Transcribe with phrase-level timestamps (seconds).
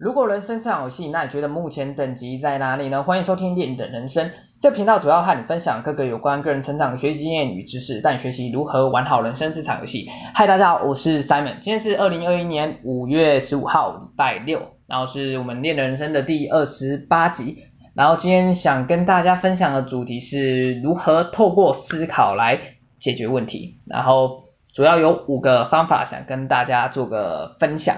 [0.00, 3.02] 如果人生是场游戏，那你觉得目前等级在哪里呢？
[3.02, 10.08] 欢迎收听电影的人生，这频道主要和你分享各个有关个人成长、学习经验与知识，带你学习如何玩好人生这场游戏。
[10.32, 22.58] 嗨，大家好，我是 Simon，今天是二零二一年五月十五号，礼拜六，然后是我们练的人生的第二十八集，然后今天想跟大家分享的主题是如何透过思考来
[22.98, 27.96] 解决问题，然后主要有五个方法想跟大家做个分享。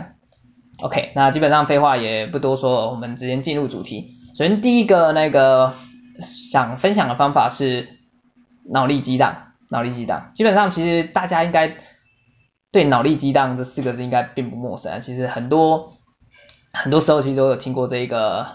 [0.81, 4.17] OK，那基本上废话也不多说，我们直接进入主题。
[4.37, 5.75] 首先第一个那个
[6.21, 8.01] 想分享的方法是
[8.73, 10.33] 脑力激荡，脑力激荡。
[10.35, 11.77] 基本上其实大家应该
[12.73, 15.93] 对脑力激荡这四个字应该并不陌生，其实很多
[16.73, 18.47] 很多时候其实都有听过这一个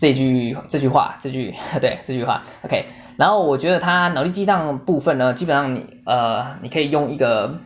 [0.00, 2.42] 这句这句话，这句 对这句话。
[2.64, 2.86] OK，
[3.18, 7.60] 然后我觉得它脑力激荡部分呢，基本上你呃你可以用一个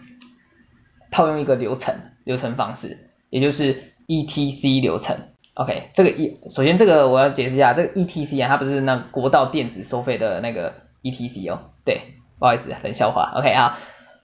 [1.11, 1.95] 套用一个流程。
[2.25, 5.29] 流程方式，也就是 ETC 流程。
[5.55, 11.71] OK，这个一首先这个我要解释一下，这个 ETC 啊，它不是那国道电子收费的那个 ETC 哦。
[11.85, 12.01] 对，
[12.38, 13.33] 不好意思，冷笑话。
[13.37, 13.79] OK 啊，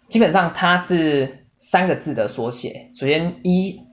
[0.09, 2.91] 基本上它是三个字的缩写。
[2.95, 3.87] 首先 E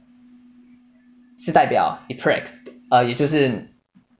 [1.37, 2.53] 是代表 Express，
[2.89, 3.69] 呃，也就是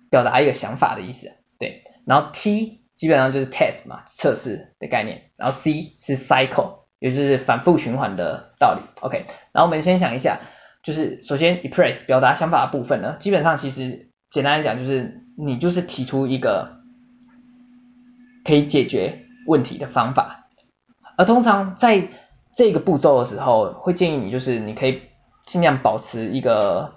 [0.09, 1.31] 表达一个想法的意思。
[1.57, 5.31] 对，然后 T 基本上就是 Test 嘛，测试的概念。
[5.37, 6.85] 然后 C 是 Cycle。
[6.97, 9.25] 也就是反复循环的道理，OK。
[9.55, 10.41] 然后我们先想一下，
[10.83, 16.81] 就是首先 express 表达想法的部分呢，基本上其实简单来讲就是你就是提出一个
[18.43, 20.47] 可以解决问题的方法，
[21.17, 22.09] 而通常在
[22.53, 25.03] 这个步骤的时候，会建议你就是你可以
[25.45, 26.95] 尽量保持一个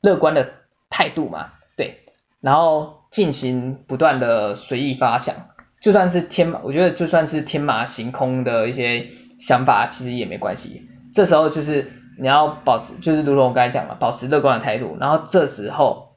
[0.00, 0.50] 乐观的
[0.88, 2.00] 态度嘛，对，
[2.40, 5.34] 然后进行不断的随意发想。
[5.82, 10.88] 就算是天，我觉得就算是天马行空的一些想法，其实也没关系。
[11.12, 14.96] 这时候就是你要保持，就是如同我刚才讲了，保持乐观的态度。
[15.00, 16.16] 然后这时候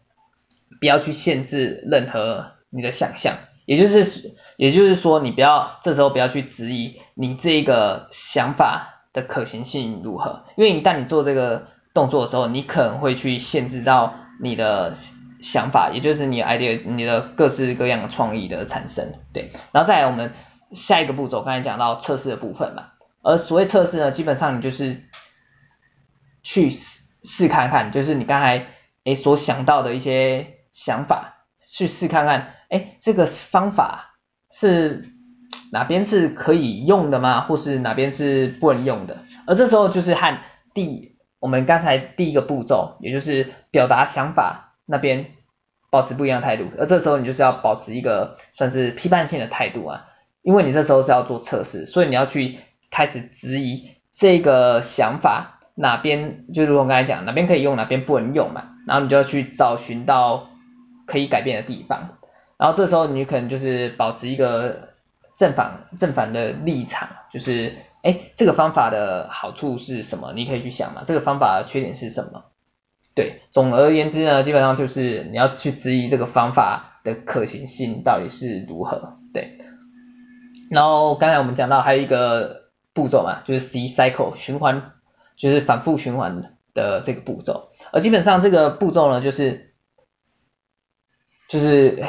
[0.80, 14.94] 不要去限制任何你的想象，也就是也就是说，你不要这时候不要去质疑你这个想法的可行性如何，因为一旦你做这个动作的时候，你可能会去限制到你的。
[15.42, 19.52] 想法，也就是你 idea，你的各式各样的创意的产生，对。
[19.74, 20.32] 然后再来我们
[20.72, 22.86] 下一个步骤，刚才讲到测试的部分嘛。
[23.26, 25.02] 而所谓测试呢，基本上你就是
[26.44, 28.68] 去试试看看，就是你刚才
[29.04, 34.16] 诶所想到的一些想法，去试看看，诶这个方法
[34.52, 35.10] 是
[35.72, 37.42] 哪边是可以用的吗？
[37.42, 39.24] 或是哪边是不能用的？
[39.48, 40.38] 而这时候就是和
[40.74, 45.32] 第我们刚才第一个步骤，也就是表达想法那边。
[45.92, 50.08] 保持不一样的态度，而这时候你就是要保持一个算是批判性的态度啊，
[50.42, 52.58] 因为你这时候是要做测试，所以你要去
[52.96, 60.48] 开始质疑这个想法哪边，就如我刚才讲，哪边可以用，哪边不能用嘛，然后你就要去找寻到
[61.06, 62.12] 可以改变的地方，
[62.56, 64.92] 然后这时候你可能就是保持一个
[65.36, 70.32] 正反正反的立场，就是哎，这个方法的好处是什么？
[70.34, 72.46] 你可以去想嘛，这个方法的缺点是什么？
[73.14, 79.18] 对，总而言之呢，基本上就是你要去质疑这个方法的可行性到底是如何。
[79.34, 79.58] 对，
[80.72, 82.65] 然后刚才我们讲到还有一个
[82.96, 84.94] 步骤嘛，就是 C cycle 循环，
[85.36, 87.70] 就是反复循环的这个步骤。
[87.92, 89.76] 而基本上这个步骤呢，就是
[91.48, 92.04] 就是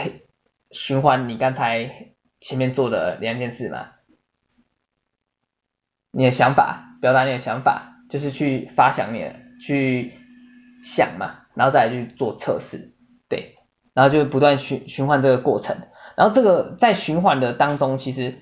[0.70, 3.88] 循环你刚才前面做的两件事嘛，
[6.10, 9.30] 你的想法，表达你的想法，就是去发想你
[9.60, 10.14] 去。
[10.82, 12.92] 想嘛，然后再去做测试，
[13.28, 13.56] 对，
[13.92, 15.78] 然后就不断循循环这个过程，
[16.14, 18.38] 然后这个在循环的当中，其实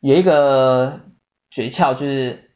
[0.00, 1.00] 有一个
[1.50, 2.50] 诀窍，就是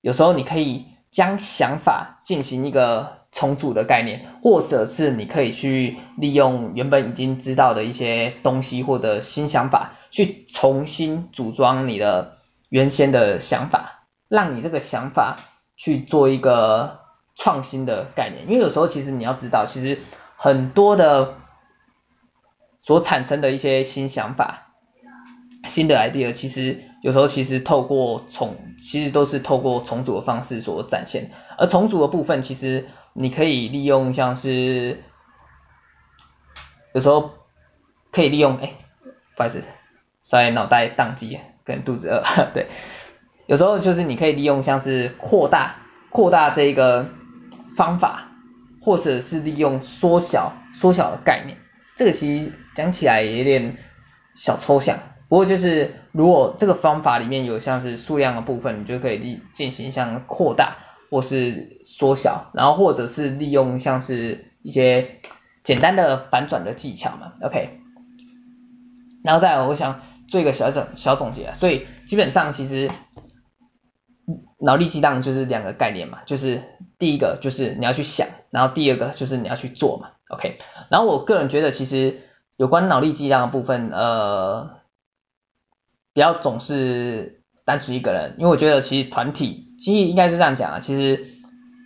[0.00, 12.36] 有时候你可以将想法进行一个重组的概念，或者是你可以去利用原本已经知道的一些东西或者新想法，去重新组装你的
[12.68, 15.36] 原先的想法，让你这个想法
[15.76, 16.98] 去做一个。
[17.36, 20.02] 创新的概念，因为有时候其实你要知道，其实
[20.36, 21.36] 很多的
[22.80, 24.69] 所产生的一些新想法、
[25.68, 31.30] 新的 idea，其实有时候其实透过重，其实都是透过重组的方式所展现。
[31.58, 35.02] 而重组的部分，其实你可以利用像是
[36.94, 37.30] 有时候
[38.12, 38.72] 可以利用，哎，
[39.36, 39.62] 不好意思，
[40.22, 42.22] 稍微脑袋宕机，跟肚子饿，
[42.54, 42.66] 对，
[43.46, 45.76] 有时候就是你可以利用像是扩大、
[46.10, 47.08] 扩大这个。
[47.76, 48.28] 方法，
[48.82, 51.56] 或者是利用缩小缩小的概念，
[51.96, 53.76] 这个其实讲起来有点
[54.34, 54.98] 小抽象。
[55.30, 60.76] 不过就是如果这个方法里面有像是数量的部分，你就可以进行像扩大，
[61.08, 65.20] 或是缩小，然后或者是利用像是一些
[65.62, 67.78] 简单的反转的技巧嘛，OK，
[69.22, 72.90] 然后再来我想做一个小总小总结，所以基本上其实
[74.58, 76.60] 脑力激荡就是两个概念嘛，就是
[76.98, 80.58] 第一个就是你要去想，然后第二个就是你要去做嘛，OK，
[80.90, 82.18] 然后我个人觉得其实
[82.56, 84.79] 有关脑力激荡的部分，呃，
[86.14, 91.26] 不要总是单纯一个人，因为我觉得其实团体其实应该是这样讲啊，其实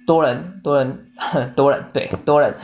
[0.07, 1.07] 多人多人
[1.57, 2.55] 多人对多人。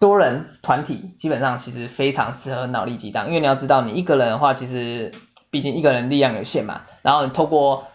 [0.00, 5.12] 多人团体基本上其实非常适合脑力激荡，因为你要知道，你一个人的话，其实
[5.50, 7.88] 毕竟一个人力量有限嘛，然后你透过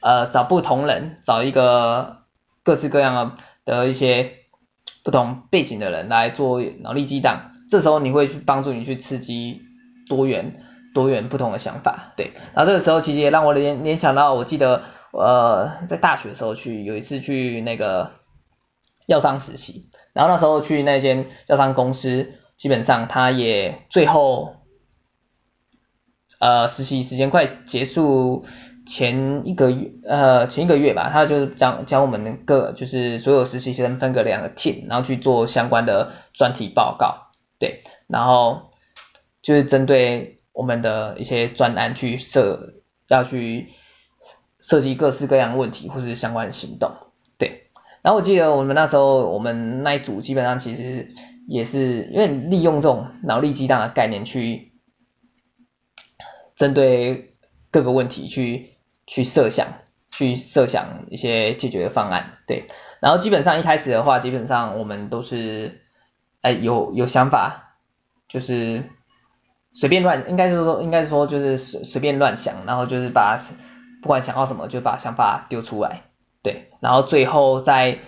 [0.00, 2.18] 呃找不同人，找一个
[2.62, 4.34] 各式各样的的一些
[5.02, 9.60] 不同背景的人来做脑力激荡，这时候你会去帮助你去刺激
[10.08, 10.62] 多元
[10.94, 14.82] 多元不同的想法，对，然后这个时候其实也让我联联想到，我记得
[15.12, 18.12] 呃在大学的时候去有一次去那个。
[19.06, 24.54] 药商实习，然后那时候去那间药商公司，基本上他也最后，
[26.38, 28.44] 呃，实习时间快结束
[28.86, 38.70] 前一个月，呃，前一个月吧，他就是将将我们各就是所有实习生分个两个 team，然后去做相关的专题报告，对，然后
[39.42, 42.74] 就是针对我们的一些专案去设，
[43.08, 43.70] 要去
[44.58, 46.92] 设计各式各样的问题或是相关的行动。
[47.38, 47.70] 对
[48.02, 51.14] 然后我记得我们那时候，我们那一组基本上其实
[51.48, 54.72] 也是因为利用这种脑力激荡的概念去
[56.56, 57.32] 针对
[57.70, 58.68] 各个问题去
[59.06, 59.68] 去设想，
[60.10, 62.66] 去设想一些解决的方案，对。
[63.00, 65.80] 然后基本上一开始的话，基本上我们都是
[66.42, 67.78] 哎有有想法，
[68.28, 68.90] 就是
[69.72, 73.36] 随便乱，应该是说应该是说就是随随便乱想，然后就是把
[74.02, 76.02] 不管想到什么就把想法丢出来。
[76.42, 77.98] 对，然后最后在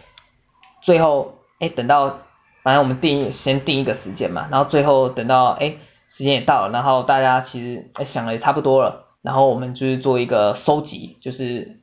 [0.81, 2.19] 最后，哎，等到
[2.63, 5.77] 反正我们定先定一个时间嘛，然后最后等到哎
[6.09, 11.81] 时间也到了，然后大家其实哎想的也差不多了，然后我们就是做一个收集，就是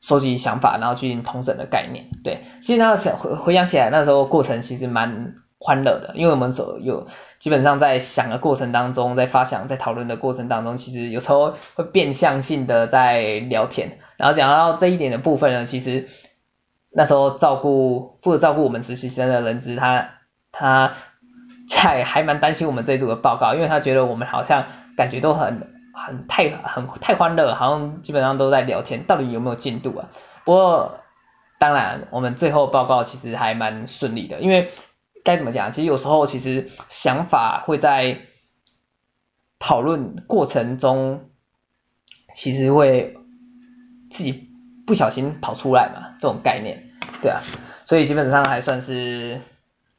[0.00, 2.10] 收集想法，然后进行统整的概念。
[2.22, 7.06] 对，其实那想回回想起来，那时候过程其实蛮欢乐的，因为我们所有
[7.38, 13.98] 基本上在想的过程当中，在发想、在讨论的过程当中，其实有时候会变相性的在聊天。
[14.16, 16.08] 然后讲到这一点的部分呢，其实
[16.90, 20.10] 那时候照顾负责照顾我们实习生的人资，他
[20.52, 20.92] 他
[21.74, 24.66] 还还蛮担心我们这一组的报告，因为他觉得我们好像
[24.96, 30.08] 感觉都很很太很太欢乐，好像基本上都在聊天，到底有没有进度啊？
[30.44, 31.00] 不过
[31.58, 34.70] 当然，我们最后报告其实还蛮顺利的，因为
[35.26, 35.70] 该怎么讲？
[35.70, 38.20] 其实有时候其实想法会在
[39.58, 41.28] 讨论过程中，
[42.32, 43.18] 其实会。
[44.08, 44.48] 自己
[44.86, 46.90] 不小心跑出来嘛，这种概念，
[47.20, 47.42] 对啊，
[47.84, 49.42] 所以基本上还算是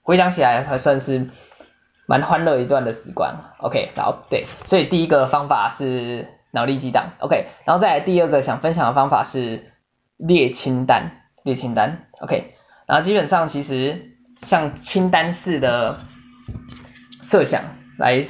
[0.02, 1.30] 回想起来还算是
[2.06, 9.74] 蛮欢乐一段的时光，OK，然后对，所以第一个方法是脑力激荡，OK，然后再来第二个想分享的方法是
[10.16, 12.54] 列清单，列清单，OK，
[12.88, 14.07] 然后基本上其实
[14.42, 16.00] 像清单式的
[17.22, 17.64] 设想
[17.98, 18.24] 来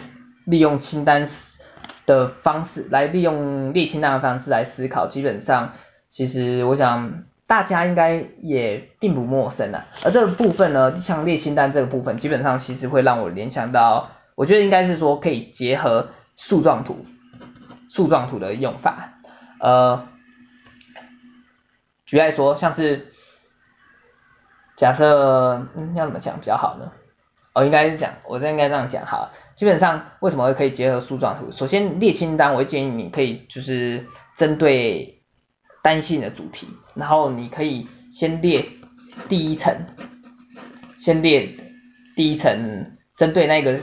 [0.46, 1.58] 利用清单式。
[2.06, 5.74] 的方式来利用列清单的方式来思考，基本上
[6.08, 9.88] 其实我想大家应该也并不陌生啊。
[10.06, 17.06] 而这个部分呢，像列清单这个部分，基本上其实会让我联想到，我觉得应该是说可以结合树状图，
[17.90, 19.20] 树状图的用法。
[19.60, 20.08] 呃，
[22.06, 23.12] 举例来说，像是
[24.78, 26.92] 假设，嗯，要怎么讲比较好呢？
[27.54, 29.32] 哦、应该是讲，我这应该这样讲哈。
[29.56, 31.52] 基本上为什么会可以结合树状图？
[31.52, 34.06] 首先列清单，我建议你可以就是
[34.36, 35.24] 针对
[35.82, 38.64] 单性的主题，然后你可以先列
[39.28, 39.76] 第一层，
[40.96, 41.58] 先列
[42.16, 43.80] 第一层，针对那个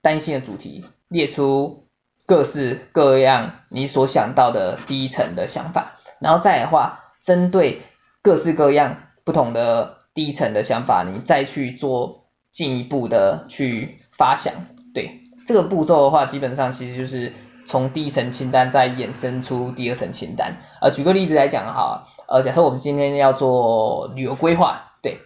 [0.00, 1.86] 单性的主题，列出
[2.24, 7.82] 各式各样你所想到的第一层的想法，然后再的话，针对
[8.22, 12.24] 各式各样不同的第一层的想法，你再去做。
[12.50, 14.54] 进一步的去发想，
[14.94, 17.34] 对这个步骤的话，基本上其实就是
[17.66, 20.56] 从第一层清单再衍生出第二层清单。
[20.80, 25.18] 呃，举个例子来讲哈，呃，假设我们今天要做旅游规划，对，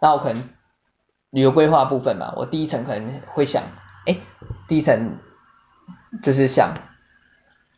[0.00, 0.42] 那我可能
[1.30, 3.62] 旅游规划部分嘛，我第一层可能会想，
[4.06, 4.16] 哎，
[4.66, 5.18] 第一层
[6.22, 6.74] 就是想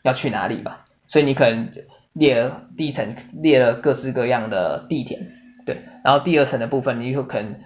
[0.04, 1.70] 要去哪里吧，所以你可能
[2.14, 5.20] 列了第一层列了各式各样的地点，
[5.66, 7.60] 对，然后第二层的部分你就可能。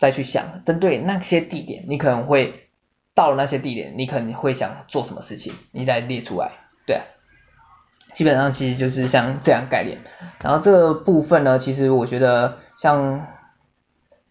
[0.00, 2.68] 再去想，针对那些地点，你可能会
[3.16, 6.52] 到了那些地点，你可能会想做什么事情，你再列出来，
[6.86, 7.02] 对啊。
[8.14, 9.98] 基本上其实就是像这样概念。
[10.40, 13.26] 然后这个部分呢，其实我觉得像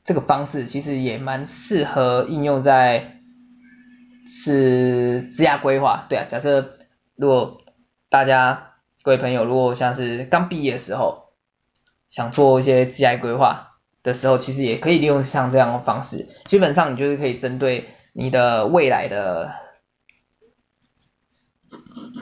[0.05, 3.17] 这个方式其实也蛮适合应用在
[4.25, 6.05] 是职业规划。
[6.07, 6.77] 对啊，假设
[7.17, 7.59] 如果
[8.07, 11.26] 大家各位朋友如果像是刚毕业的时候，
[12.09, 16.27] 想做一些职业规划的时候，其实也可以利用像这样的方式。
[16.45, 19.51] 基本上你就是可以针对你的未来的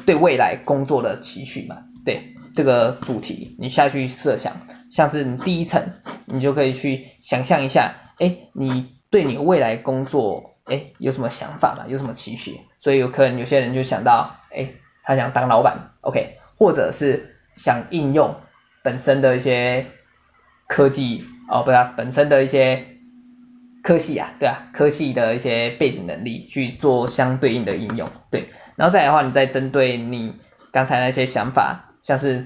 [0.06, 5.94] 对未来工作的期许嘛，对这个主题你下去设想，像是你第一层，
[6.26, 11.86] 你就可以去想象一下，哎，你对你未来工作，哎，有什么想法嘛？
[11.88, 12.62] 有什么期许？
[12.78, 14.74] 所以有可能有些人就想到，哎，
[15.04, 18.36] 他想当老板，OK，或者是想应用
[18.86, 19.88] 本身的一些
[20.68, 22.86] 科技，哦，不是啊，本身的一些
[23.82, 28.50] 科系啊，对啊，科系的一些背景能力去做相对应的应用，对。
[28.76, 30.36] 然后再来的话，你再针对你
[30.72, 32.44] 刚才那些想法，像是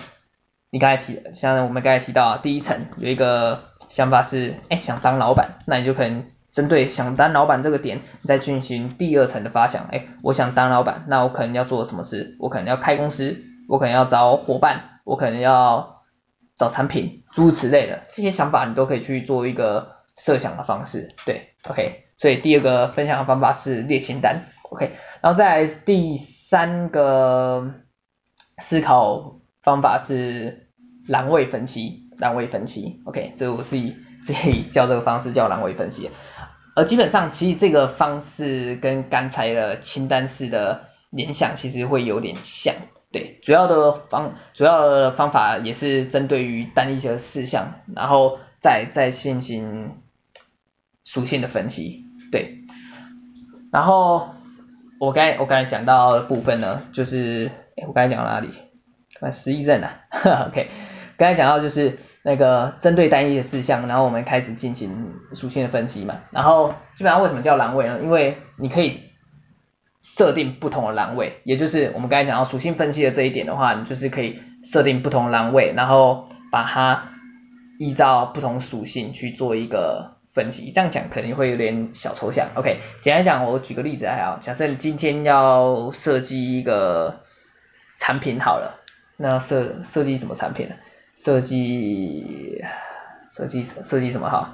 [0.70, 12.38] 你刚才提，像我们刚才提到，第一层有一个想法是，哎，想当老板，那你就可能针对想当老板这个点，你再进行第二层的发想，哎，我想当老板，那我可能要做什么事？
[12.40, 15.99] 我可能要开公司，我可能要找伙伴，我可能要
[16.60, 22.04] 找产品，诸如此类的这些想法，你都可以去做一个设想的方式，对，OK。
[22.18, 24.48] 所以第二个分享的方法是列清单。
[24.64, 27.76] OK，然后再来第三个
[28.58, 30.68] 思考方法是
[31.08, 36.12] 栏位分析，栏位分析，OK，这是我自己自己叫这个方式叫栏位分析。
[36.76, 42.76] 而基本上其实这个方式跟刚才的清单式的联想其实会有点像，
[43.12, 49.98] 对，主要的方主要的方法也是针对于单一的事项，然后再再进行
[51.04, 52.60] 属性的分析，对，
[53.72, 54.30] 然后。
[55.02, 57.50] 我刚我刚才讲到的部分呢，就是
[57.88, 58.50] 我刚才讲到哪里？
[59.18, 60.02] 看失忆症啊，
[60.50, 60.68] OK，
[61.16, 66.20] 刚才讲到就是那个针对单一的事项，然后我们开始进行属性的分析嘛。
[66.32, 68.02] 然后基本上为什么叫栏位呢？
[68.04, 69.04] 因为你可以
[70.18, 77.10] 设定不同的栏位，也就是我们刚才讲到属性分析的这一点的话，你就是可以设定不同栏位，然后把它
[77.78, 80.18] 依照不同属性去做一个。
[80.32, 87.22] 分析这样讲可能会有点小抽象，OK，简单讲，我举个例子还好，假设你今天要设计一个
[87.98, 88.80] 产品好了，
[89.18, 90.76] 那设设计什么产品呢？
[91.16, 92.64] 设计
[93.28, 94.54] 设计设计什么好？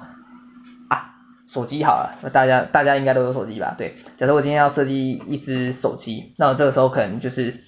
[1.56, 3.74] 手机好了，那大家大家应该都有手机吧？
[3.76, 7.64] 对，假设我今天要设计一只手机，那我这个时候可能就是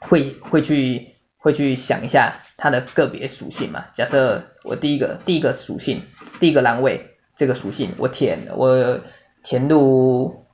[0.00, 3.86] 会会去会去想一下它的个别属性嘛。
[3.92, 6.02] 假设我第一个第一个属性
[6.38, 7.08] 第一个栏位。
[7.36, 9.00] 这个属性我填我
[9.42, 10.44] 填入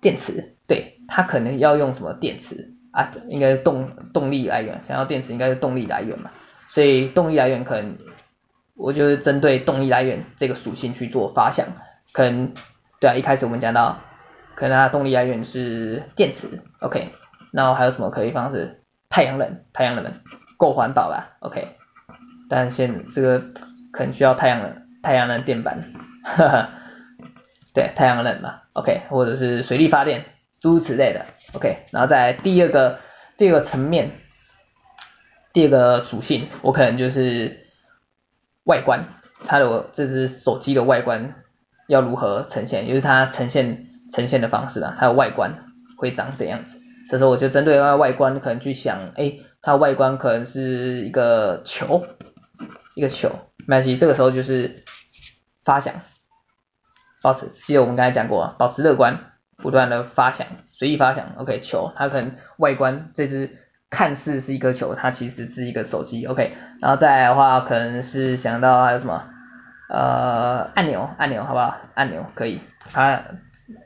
[0.00, 3.10] 电池，对，它可能要用什么电池啊？
[3.28, 6.30] 应该是动动力来源，想要电池应该是动力来源嘛，
[6.68, 7.98] 所以动力来源可能
[8.82, 11.68] 我就是针对动力来源这个属性去做发想，
[12.12, 12.52] 可能
[13.00, 14.00] 对啊，一开始我们讲到
[14.56, 17.10] 可能它动力来源是电池，OK，
[17.52, 18.82] 然后还有什么可以方式？
[19.08, 20.20] 太阳能，太阳能
[20.56, 21.76] 够环保吧，OK，
[22.48, 23.44] 但现这个
[23.92, 24.82] 可能需要太阳能。
[25.02, 26.70] 太阳能电板，哈哈，
[27.74, 30.26] 对，太阳能嘛，OK，或者是水力发电，
[30.60, 33.00] 诸如此类的，OK，然后在第二个
[33.36, 34.12] 第二个层面，
[35.52, 37.61] 第二个属性，我可能就是
[38.64, 39.04] 外观，
[39.44, 41.34] 它的这只手机的外观
[41.88, 45.66] 要如何呈现，就是它呈现呈现的方式啊，它的外观
[45.96, 52.04] 会长怎样子，这时候我就针对它的外观可能去想，哎，它外观可能是一个球，
[52.94, 53.30] 一个球，
[53.66, 54.84] 没关系，这个时候就是。
[55.64, 56.02] 发想，
[57.22, 63.60] 保持，记得我们刚才讲过，保持乐观，不断的发想，随意发想，OK，球，它可能外观这只
[63.92, 69.22] 看似是一颗球，它其实是一个手机，OK，然后再来的话，可能是想到还有什么，
[69.90, 71.76] 呃，按钮，按钮，好不好？
[71.92, 73.22] 按钮可以，它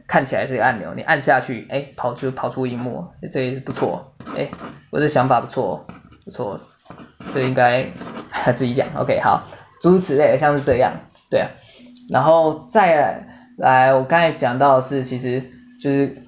[0.07, 4.49] 看起来是个按钮，你按下去，哎，跑出跑出荧幕，这也是不错，哎，
[4.91, 5.85] 我的想法不错，
[6.25, 6.61] 不错，
[7.33, 7.89] 这应该
[8.55, 9.43] 自己讲，OK，好，
[9.81, 10.93] 诸如此类，像是这样。
[11.29, 11.51] 对啊，
[12.09, 13.27] 然后再
[13.59, 15.41] 来，我刚才讲到是，其实
[15.81, 16.23] 就是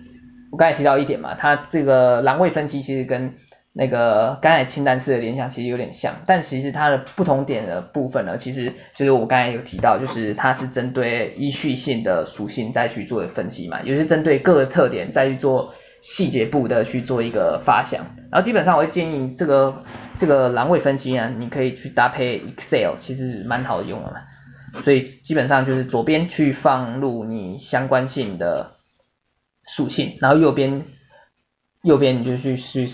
[0.51, 3.35] 我刚才提到一点嘛，它这个栏位分期其实跟
[3.79, 19.85] 那个刚才清单式的联想其实有点像，但其实它的不同点的部分呢，其实就是我刚才有提到，就是它是针对依序性的属性再去做分析嘛，也是针对各个特点再去做细节部的去做一个发想，然后基本上我会建议这个
[20.17, 24.81] 这个栏位分析啊，你可以去搭配 Excel，其实蛮好用的嘛。
[24.83, 28.73] 所以基本上就是左边去放入你相关性的
[29.65, 30.85] 属性，然后右边
[31.83, 32.87] 右边你就去去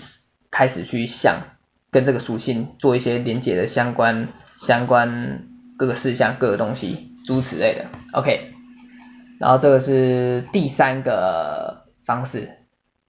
[0.55, 1.57] 开始去想
[1.91, 8.53] 跟这个属性做一些连接的相关相关各个事项各个东西诸如此类的，OK，
[9.37, 12.51] 然后这个是第三个方式，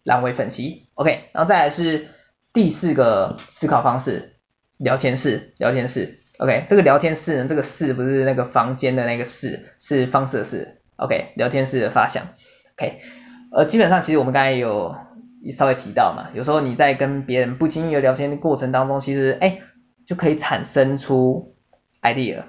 [0.02, 2.08] 栏位分析，OK，然后再来是
[2.52, 4.34] 第四个思考方式，
[4.76, 12.26] 聊天室，聊天室，OK，这个聊天室呢，这个室不是那个房间的那个室，是方式的室，OK，聊天室的发想
[12.76, 12.98] ，OK，
[13.52, 14.96] 呃，基本上其实我们刚才有
[15.52, 19.60] 稍微提到嘛，有时候你在跟别人不经意的聊天的过程当中，其实哎
[20.04, 21.56] 就可以产生出
[22.02, 22.44] idea，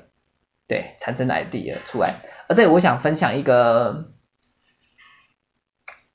[0.68, 4.12] 对，产生 idea 出来，而这里我想分享一个。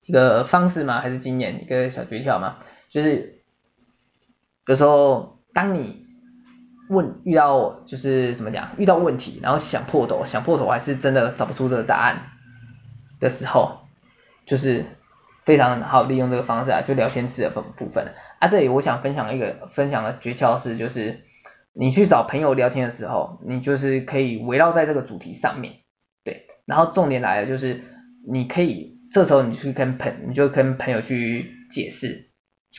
[0.05, 1.01] 一个方式吗？
[1.01, 1.63] 还是经验？
[1.63, 2.59] 一个小诀窍吗？
[2.89, 3.45] 就是
[4.67, 6.05] 有时候当你
[6.91, 12.33] 问遇到就是怎么讲，遇到问题，然后想破头，想破头还是真的找不出这个答案
[13.21, 13.79] 的时候，
[14.45, 14.87] 就是
[15.45, 18.49] 非常好利用这个方式啊，就聊天室的部部分啊。
[18.49, 21.21] 这里我想分享一个分享的诀窍是，就是
[21.73, 25.75] 你去找朋友聊天的时候，你就是可以围绕在这个主题上面，
[26.25, 27.83] 对，然后重点来了，就是
[28.27, 28.93] 你可以。
[29.13, 32.31] 这时候你去跟朋，你就跟朋友去解释，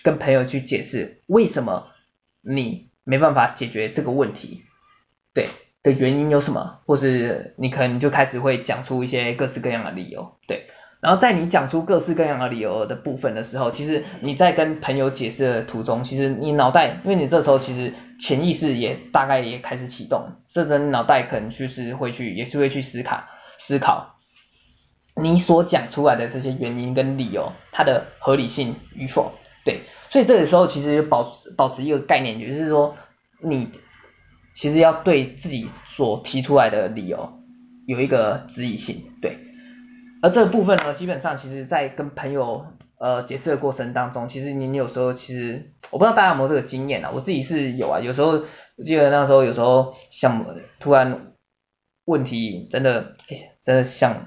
[0.03, 1.89] 跟朋友去解释为什么
[2.41, 4.63] 你没办法解决这个问题，
[5.35, 5.47] 对
[5.83, 10.65] 的原因有什么，或是你可能就开始会讲出一些各式各样的理由，对，
[11.03, 23.25] 然后在你讲出各式各样的理由的部分的时候，其实你在跟朋友解释的途中，其实你脑袋，因为你这时候其实潜意识也大概也开始启动，这阵脑袋可能就是会去，也是会去思考。
[23.59, 24.15] 思考。
[25.15, 29.33] 你所讲出来的这些原因跟理由，它的合理性与否，
[29.63, 32.95] 对，所以这个时候其实保持保持一个概念，就是说
[33.39, 33.69] 你
[34.55, 37.33] 其实要对自己所提出来的理由
[37.85, 39.37] 有一个质疑性，对，
[40.23, 42.65] 而这个部分呢，基本上其实在跟朋友
[42.97, 48.41] 呃解释的过程当中，其实你有时候其实我不知道大家有没有这个经验啊，我自己是有啊，有时候
[48.77, 50.45] 我记得那时候有时候想
[50.79, 51.33] 突然
[52.05, 54.25] 问题真的哎真的想。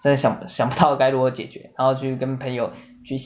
[0.00, 2.70] 真的想想不到该如何解决，然后去跟朋友
[3.04, 3.16] 去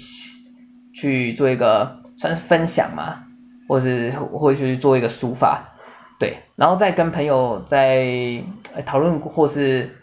[0.94, 3.24] 去做一个算是分享嘛，
[3.68, 5.74] 或是或去做一个抒发，
[6.18, 8.42] 对，然后再跟朋友在
[8.87, 9.94] 讨论或是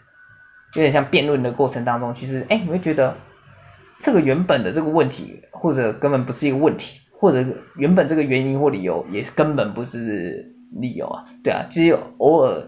[0.74, 3.16] 有点像辩论的过程当中，其实哎你会觉得
[3.98, 7.44] 这个原本的这个问题或者根本不是一个问题，或者
[7.76, 12.66] 原本这个原因或理由也根本不是理由啊，对啊，其实偶尔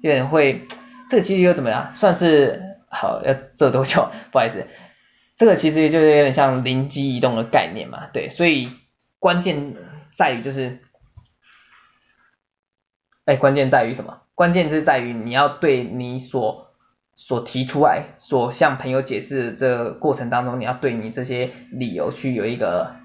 [0.00, 0.66] 有点会，
[1.08, 2.68] 这个其实又怎么样，算是。
[2.94, 4.10] 好，要这多久？
[4.30, 4.66] 不好意思，
[5.38, 8.68] 这个其实就是有点像灵机一动的概念嘛，对，所以
[9.18, 9.76] 关键
[10.10, 10.78] 在于就是，
[13.24, 14.20] 哎，关键在于什么？
[14.34, 16.71] 关键就是在于你要对你所
[17.14, 22.96] 所提出来、所向朋友解释的这个过程当中，你要对你这些理由去有一个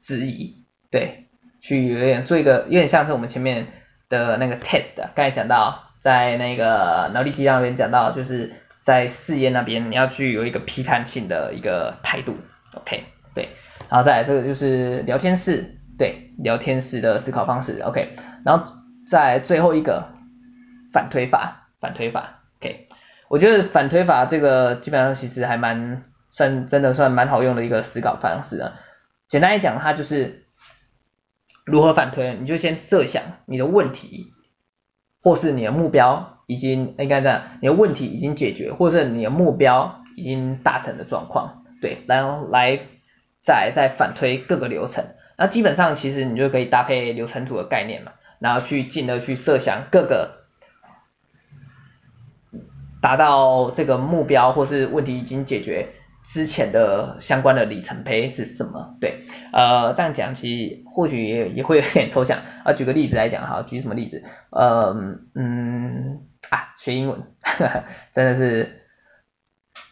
[0.00, 1.26] 质疑，对，
[1.60, 3.66] 去有点做一个有点像是我们前面
[4.08, 8.52] 的那个 test，刚才讲到在那个脑力激荡那边讲到就是。
[8.86, 12.36] 在试验那边，你要去有一个批判性的一个态度
[12.72, 13.02] ，OK，
[13.34, 13.48] 对，
[13.90, 18.10] 然后再来这个就是聊天室，对，聊天室的思考方式，OK，
[18.44, 20.06] 然后再最后一个
[20.92, 22.35] 反推法，反推法。
[23.28, 28.72] 我觉得反推法这个基本上其实还蛮算真的算蛮好用的一个思考方式啊，
[29.28, 30.44] 简单来讲，它就是
[31.64, 34.32] 如何反推，你就先设想你的问题
[35.20, 36.32] 或是你的目标。
[36.48, 42.78] 已经应该这样，你的问题已经解决，或是你的目标已经达成的状况，对，然后来
[43.42, 50.35] 再再反推各个流程，那基本上其实你就可以搭配流程图的概念嘛，然后去进而去设想各个
[53.06, 55.90] 达到这个目标或是问题已经解决
[56.24, 58.96] 之前的相关的里程碑是什么？
[59.00, 59.20] 对，
[59.52, 64.24] 呃，这样讲其实或许也也会有点抽象，啊，举个例子来讲哈，举什么例子？
[64.50, 64.92] 呃，
[65.36, 66.22] 嗯。
[66.50, 68.82] 啊，学英文呵呵， 真的是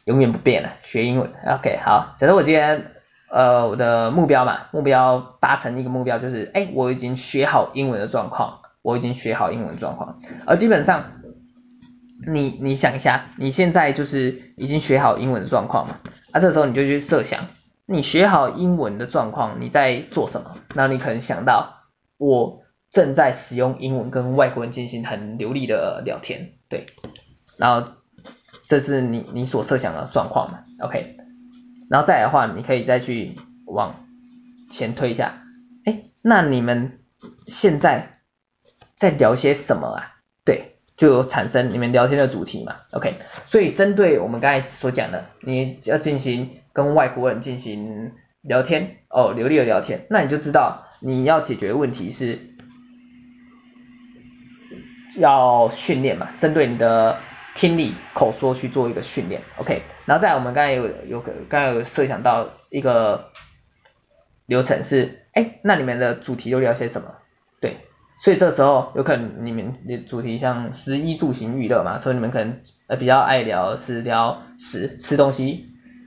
[0.07, 0.71] 永远不变了。
[0.83, 2.15] 学英文，OK，好。
[2.19, 2.93] 假设我今天
[3.31, 10.19] 呃我的目标嘛，目标达成一个目标就是，哎，我已经学好英文的状况，我已经学好英文状况。
[10.47, 11.05] 而基本上，
[12.27, 16.01] 你你想一下，你现在就是已经学好英文的状况嘛？
[16.33, 17.49] 啊，这时候你就去设想，
[17.87, 20.57] 你学好英文的状况，你在做什么？
[20.75, 21.85] 那你可能想到
[22.19, 22.63] 我。
[22.91, 26.87] 正在使用英文跟外国人进行很流利的聊天，对，
[27.57, 27.93] 然后
[28.69, 31.17] 这是你你所设想的状况嘛，OK，
[31.91, 34.07] 然后再来的话，你可以再去往
[34.71, 35.43] 前推一下，
[35.85, 37.01] 哎，那你们
[37.49, 38.21] 现在
[38.95, 40.14] 在聊些什么啊？
[41.05, 52.39] 就有产生你们聊天的主题嘛，OK，所以针对我们刚才所讲的，你要进行跟外国人进行聊天哦，流利的聊天，那你就知道你要解决的问题是
[55.19, 57.19] 要训练嘛，针对你的
[57.55, 63.31] 听力口说去做一个训练，OK，然后再我们刚才有有个刚才有设想到一个
[64.47, 67.09] 流程是，哎，那你们的主题都聊些什么？
[68.25, 75.67] 所以这时候有可能你们的主题像食衣住行娱乐嘛，所以你们可能呃比较爱聊是聊食吃东西，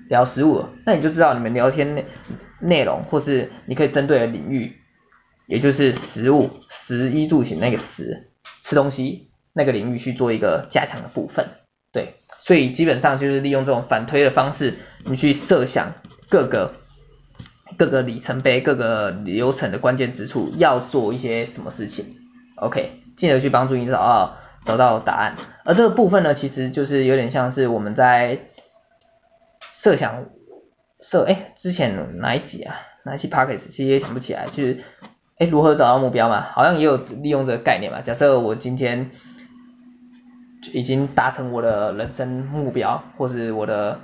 [0.10, 2.06] 聊食物，那你就知道你们聊天内
[2.60, 4.78] 内容或是你可以针对的领域，
[5.46, 11.50] 也就是食物食衣住行那个食吃东西那个领域去做一个加强的部分，
[11.92, 14.74] 对，所以基本上就是利用这种反推的方式，
[15.06, 15.94] 你去设想
[16.30, 16.74] 各个。
[17.78, 22.16] 各个里程碑、各个流程的关键之处，要做一些什么事情
[22.56, 25.36] ，OK，进而去帮助你找到找到答案。
[25.64, 28.40] 而这个部分呢，其实就是有点像是我们在
[29.72, 30.26] 设想
[31.00, 32.76] 设，哎，之前哪一集啊？
[33.06, 34.80] 哪一期 Podcast 其实也想不起来，就是
[35.38, 36.42] 哎如何找到目标嘛？
[36.42, 38.02] 好像也有利用这个概念嘛。
[38.02, 39.12] 假设我今天
[40.74, 44.02] 已经达成我的人生目标，或是我的。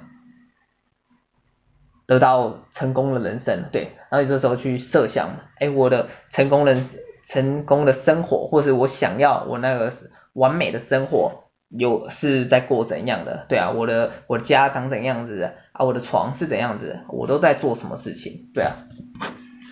[2.06, 6.84] 得到成功的人生，对，然后你这时候去设想，哎，我的成功人
[7.26, 9.92] 成功的生活，或是我想要我那个
[10.34, 13.46] 完美的生活，有是在过怎样的？
[13.48, 15.86] 对啊，我的我的家长怎样子啊？
[15.86, 17.00] 我的床是怎样子？
[17.08, 18.50] 我都在做什么事情？
[18.54, 18.76] 对啊，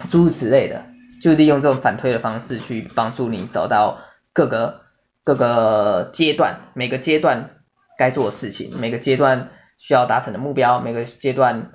[0.10, 0.86] 诸如此类的，
[1.22, 3.98] 就利用这种反推的方式去帮助你找到
[4.32, 4.84] 各个
[5.26, 7.50] 各个阶段，每个阶段
[7.98, 11.72] 该做的事情，每个阶段需要达成的目标，每个阶段。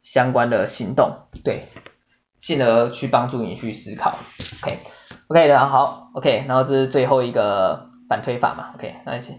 [0.00, 1.68] 相关的行动，对，
[2.38, 4.18] 进而去帮助你去思考
[4.62, 9.34] ，OK，OK 的，好，OK，然后这是最后一个反推法嘛，OK，那其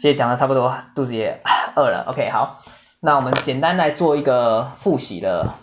[0.00, 1.42] 实讲的差不多，肚子也
[1.76, 2.62] 饿了，OK，好，
[3.00, 5.54] 那我们简单来做一个复习的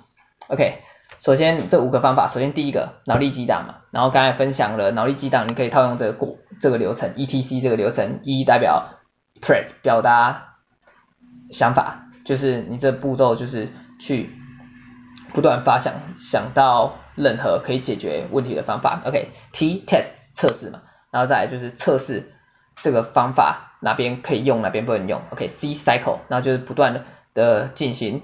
[0.47, 0.79] ，OK，
[1.19, 8.89] 首先这五个方法，首先第一个脑力激荡嘛，然后刚才分享了脑力激荡，你可以套用这个过这个流程，ETC 这个流程，E 代表
[9.41, 10.57] press 表达
[11.49, 13.69] 想法，就是你这步骤就是。
[14.05, 14.29] 去
[15.33, 19.01] 不断发想，想到任何可以解决问题的方法。
[19.03, 22.31] OK，T test 测试嘛，然后再来就是测试
[22.75, 25.23] 这个方法哪边可以用，哪边不能用。
[25.31, 28.21] OK，C cycle，然后就是不断的进行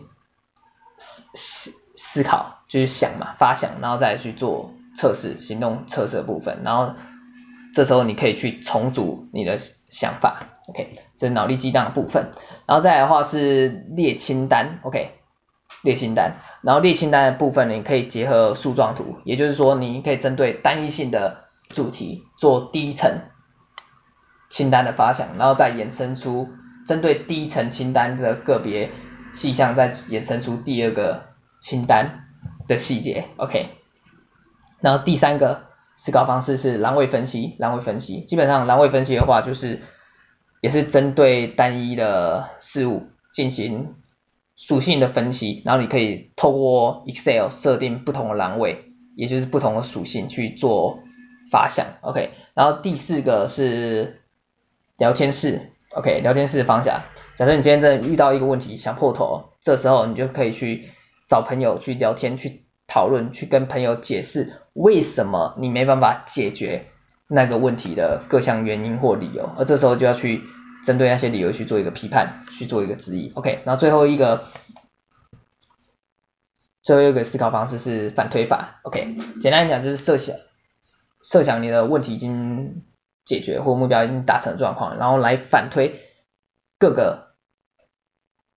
[1.00, 6.62] 思思思考，就是想嘛，发想，然后再去做测试，行动测试的部分。
[6.63, 6.94] 然后
[7.74, 9.58] 这时候你可以去重组你的
[9.89, 10.48] 想法。
[10.67, 12.30] OK，这是脑力激荡的部分。
[12.67, 14.78] 然后再来的话是列清单。
[14.84, 15.17] OK。
[15.84, 23.22] 列清单，然后列清单的部分，你可以结合树状图，也就是说，你可以针对单一性的主题做第一层
[24.50, 26.50] 清单的发想，然后再衍生出
[26.86, 28.91] 针对第一层清单的个别
[29.34, 31.24] 细项，再衍生出第二个
[31.60, 32.26] 清单
[32.67, 33.70] 的细节，OK。
[34.82, 35.63] 然后第三个
[35.98, 39.82] 思考方式是栏位分析，栏位分析，基本上栏位分析的话，就是
[40.62, 43.96] 也是针对单一的事物进行。
[44.56, 48.86] 属性的分析，然后你可以透过 Excel 设定不同的栏位，
[49.16, 51.00] 也就是不同的属性去做
[51.52, 52.32] 发想，OK。
[52.54, 54.22] 然后第四个是
[54.98, 57.02] 聊天室，OK，聊天室的方向。
[57.36, 60.90] 假设你今天真的遇到一个问题想破头，这时候你就可以去
[61.28, 66.86] 找朋友去聊天，去讨论，去跟朋友解释为什么你没办法解决
[67.28, 70.44] 那个问题的各项原因或理由，而这时候就要去。
[70.86, 73.62] 针对那些理由去做一个批判，去做一个质疑，OK。
[73.65, 74.46] 然后最后一个，
[76.82, 79.15] 最后一个思考方式是反推法，OK。
[79.39, 80.36] 简单来讲就是设想，
[81.22, 82.84] 设想你的问题已经
[83.24, 86.02] 解决或目标已经达成的状况，然后来反推
[86.80, 87.36] 各个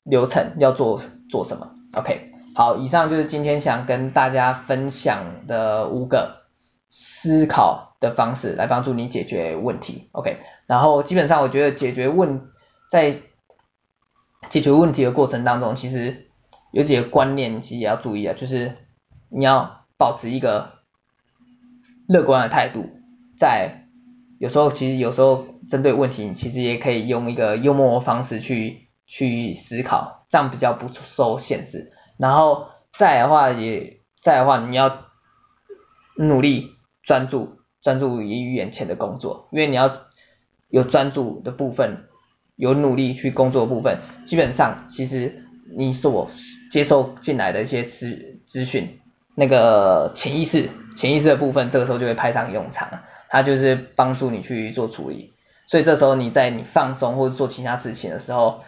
[0.02, 2.30] 流程要做做什么，OK。
[2.54, 6.43] 好，以上就是今天想跟大家分享的五个
[6.96, 10.38] 思考的方式，来帮助你解决问题，OK。
[10.68, 12.46] 然后基本上我觉得解决问
[12.88, 13.20] 在
[14.48, 16.28] 解决问题的过程当中，其实
[16.70, 18.76] 有几个观念其实也要注意啊，就是
[19.28, 20.74] 你要保持一个
[22.06, 22.88] 乐观的态度，
[23.36, 23.88] 在
[24.38, 31.92] 有时候其实有时候针对问题，你其实也可以用一个幽默的方式去去思考，这样比较不受限制。
[32.18, 35.06] 然后再的话也再的话，你要
[36.16, 36.73] 努力
[37.04, 40.00] 专注专注于眼前的工作，因为你要。
[40.70, 42.08] 有专注的部分，
[42.56, 45.44] 有努力去工作的部分，基本上其实
[45.76, 46.28] 你所
[46.68, 48.98] 接受进来的一些资资讯，
[49.36, 52.88] 那个潜意识潜意识的部分，这个时候就会派上用场，
[53.28, 55.32] 它就是帮助你去做处理。
[55.68, 58.64] 所以这时候你在你放松或者做其他事情的时候，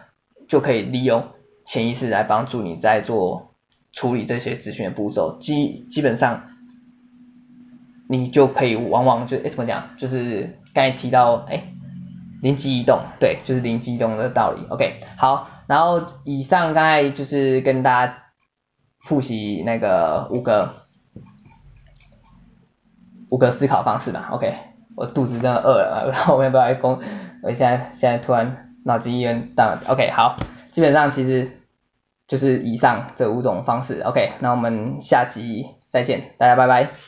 [0.47, 1.27] 就可以利用
[1.65, 3.53] 潜意识来帮助你在做
[3.91, 6.51] 处理这些资讯的步骤，基基本上
[8.09, 11.63] 你就可以往往就哎怎么讲，就是刚才提到哎
[12.41, 14.65] 灵机一动，对，就是灵机一动的道理。
[14.69, 18.17] OK，好，然后以上刚才就是跟大家
[19.01, 20.85] 复习那个五个
[23.29, 24.29] 五个思考方式吧。
[24.31, 24.53] OK，
[24.95, 27.01] 我肚子真的饿了，然后我要不要来攻？
[27.43, 30.37] 我现在现在突然脑筋一热大脑 OK，好，
[30.71, 31.59] 基本上其实
[32.27, 34.01] 就是以上这五种方式。
[34.01, 37.06] OK，那我们下集再见，大家拜拜。